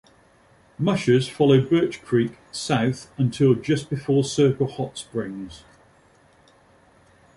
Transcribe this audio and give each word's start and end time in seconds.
Mushers 0.79 1.29
follow 1.29 1.61
Birch 1.61 2.01
Creek 2.01 2.31
south 2.51 3.11
until 3.19 3.53
just 3.53 3.87
before 3.87 4.23
Circle 4.23 4.65
Hot 4.65 4.97
Springs. 4.97 5.63